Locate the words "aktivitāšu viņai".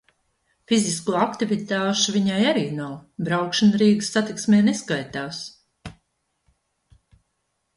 1.23-2.37